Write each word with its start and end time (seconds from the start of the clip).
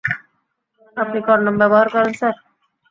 আপনি 0.97 1.19
কনডম 1.27 1.55
ব্যবহার 1.61 1.87
করেন, 1.93 2.11
স্যার? 2.13 2.35